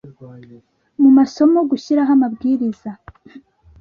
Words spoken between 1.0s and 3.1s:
mu masomo gushyiraho amabwiriza